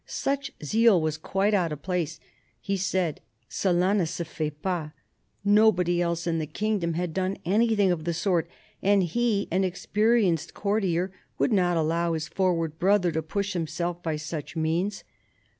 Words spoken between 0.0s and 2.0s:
Such zeal was quite out of